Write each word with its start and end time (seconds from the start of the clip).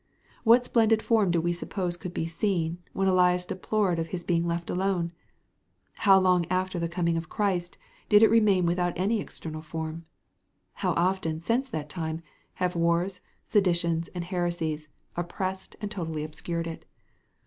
What 0.43 0.65
splendid 0.65 0.99
form 1.03 1.29
do 1.29 1.39
we 1.39 1.53
suppose 1.53 1.95
could 1.95 2.11
be 2.11 2.25
seen, 2.25 2.79
when 2.91 3.07
Elias 3.07 3.45
deplored 3.45 3.99
his 3.99 4.23
being 4.23 4.47
left 4.47 4.71
alone? 4.71 5.11
How 5.97 6.19
long, 6.19 6.47
after 6.47 6.79
the 6.79 6.89
coming 6.89 7.17
of 7.17 7.29
Christ, 7.29 7.77
did 8.09 8.23
it 8.23 8.31
remain 8.31 8.65
without 8.65 8.93
any 8.97 9.21
external 9.21 9.61
form? 9.61 10.05
How 10.73 10.93
often, 10.93 11.39
since 11.39 11.69
that 11.69 11.87
time, 11.87 12.23
have 12.55 12.75
wars, 12.75 13.21
seditions, 13.45 14.07
and 14.15 14.23
heresies, 14.23 14.89
oppressed 15.15 15.75
and 15.79 15.91
totally 15.91 16.23
obscured 16.23 16.65
it? 16.65 16.83